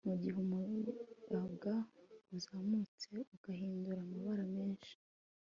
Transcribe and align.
mugihe 0.07 0.35
umuyaga 0.43 1.75
uzamutse, 2.37 3.11
ugahindura 3.35 3.99
amabara 4.05 4.43
menshi 4.55 4.93